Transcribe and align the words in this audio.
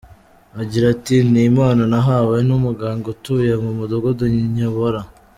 Agira 0.61 0.85
ati 0.95 1.15
“Ni 1.31 1.41
impano 1.49 1.83
nahawe 1.91 2.37
n’umuganga 2.47 3.05
utuye 3.13 3.53
mu 3.63 3.71
mudugudu 3.77 4.23
nyobora. 4.55 4.99